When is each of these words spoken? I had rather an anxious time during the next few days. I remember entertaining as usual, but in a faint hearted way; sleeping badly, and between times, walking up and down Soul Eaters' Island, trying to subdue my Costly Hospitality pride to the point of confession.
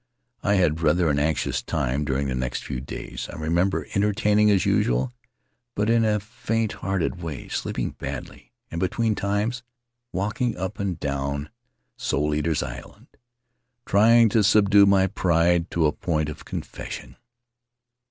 I 0.41 0.55
had 0.55 0.81
rather 0.81 1.11
an 1.11 1.19
anxious 1.19 1.61
time 1.61 2.05
during 2.05 2.27
the 2.27 2.33
next 2.33 2.63
few 2.63 2.81
days. 2.81 3.29
I 3.31 3.35
remember 3.37 3.85
entertaining 3.93 4.49
as 4.49 4.65
usual, 4.65 5.13
but 5.75 5.91
in 5.91 6.03
a 6.03 6.19
faint 6.19 6.71
hearted 6.73 7.21
way; 7.21 7.47
sleeping 7.49 7.91
badly, 7.91 8.51
and 8.71 8.79
between 8.79 9.13
times, 9.13 9.61
walking 10.11 10.57
up 10.57 10.79
and 10.79 10.99
down 10.99 11.51
Soul 11.97 12.33
Eaters' 12.33 12.63
Island, 12.63 13.09
trying 13.85 14.27
to 14.29 14.43
subdue 14.43 14.87
my 14.87 15.01
Costly 15.01 15.01
Hospitality 15.01 15.21
pride 15.61 15.69
to 15.69 15.83
the 15.83 15.91
point 15.91 16.29
of 16.29 16.45
confession. 16.45 17.15